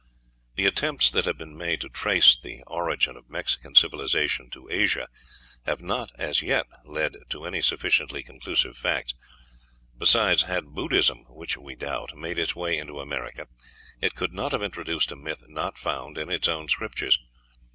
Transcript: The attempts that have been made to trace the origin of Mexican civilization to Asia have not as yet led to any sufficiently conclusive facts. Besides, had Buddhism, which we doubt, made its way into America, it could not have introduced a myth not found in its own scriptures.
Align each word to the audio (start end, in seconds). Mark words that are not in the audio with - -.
The 0.55 0.65
attempts 0.65 1.11
that 1.11 1.25
have 1.25 1.37
been 1.37 1.55
made 1.55 1.81
to 1.81 1.87
trace 1.89 2.35
the 2.35 2.63
origin 2.65 3.15
of 3.15 3.29
Mexican 3.29 3.75
civilization 3.75 4.49
to 4.49 4.67
Asia 4.67 5.07
have 5.67 5.79
not 5.79 6.11
as 6.17 6.41
yet 6.41 6.65
led 6.83 7.17
to 7.29 7.45
any 7.45 7.61
sufficiently 7.61 8.23
conclusive 8.23 8.75
facts. 8.75 9.13
Besides, 9.95 10.41
had 10.41 10.73
Buddhism, 10.73 11.25
which 11.29 11.55
we 11.55 11.75
doubt, 11.75 12.17
made 12.17 12.39
its 12.39 12.55
way 12.55 12.79
into 12.79 12.99
America, 12.99 13.45
it 14.01 14.15
could 14.15 14.33
not 14.33 14.53
have 14.53 14.63
introduced 14.63 15.11
a 15.11 15.15
myth 15.15 15.45
not 15.47 15.77
found 15.77 16.17
in 16.17 16.31
its 16.31 16.47
own 16.47 16.67
scriptures. 16.67 17.19